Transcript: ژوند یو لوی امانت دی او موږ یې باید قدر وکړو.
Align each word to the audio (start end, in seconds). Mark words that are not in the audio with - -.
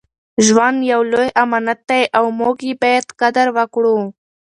ژوند 0.45 0.77
یو 0.91 1.01
لوی 1.11 1.29
امانت 1.43 1.79
دی 1.89 2.03
او 2.17 2.25
موږ 2.39 2.57
یې 2.67 2.73
باید 2.81 3.05
قدر 3.21 3.47
وکړو. 3.57 3.97